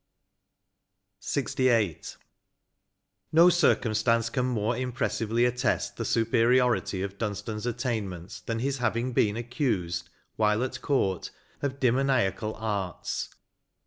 [1.21, 2.15] J86 LXVIII.
[3.31, 9.37] "No circumstance can more impressively attest the superiority of Dunstan's attainments than his having heen
[9.37, 11.29] accused, while at court,
[11.61, 13.29] of demoniacal arts.